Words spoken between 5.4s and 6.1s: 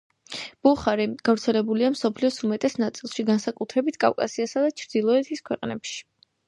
ქვეყნებში.